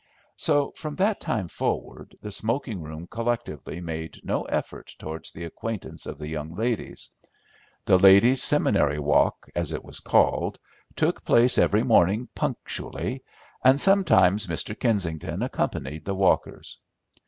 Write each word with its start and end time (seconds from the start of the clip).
So, 0.35 0.71
from 0.71 0.95
that 0.95 1.19
time 1.21 1.47
forward, 1.47 2.17
the 2.23 2.31
smoking 2.31 2.81
room 2.81 3.05
collectively 3.05 3.79
made 3.81 4.19
no 4.23 4.45
effort 4.45 4.95
towards 4.97 5.31
the 5.31 5.43
acquaintance 5.43 6.07
of 6.07 6.17
the 6.17 6.27
young 6.27 6.55
ladies. 6.55 7.11
The 7.85 7.99
ladies' 7.99 8.41
seminary 8.41 8.97
walk, 8.97 9.47
as 9.53 9.71
it 9.73 9.83
was 9.85 9.99
called, 9.99 10.57
took 10.95 11.23
place 11.23 11.59
every 11.59 11.83
morning 11.83 12.27
punctually, 12.33 13.23
and 13.63 13.79
sometimes 13.79 14.47
Mr. 14.47 14.73
Kensington 14.79 15.43
accompanied 15.43 16.05
the 16.05 16.15
walkers. 16.15 16.79